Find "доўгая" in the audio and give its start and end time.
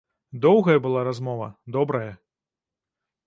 0.45-0.77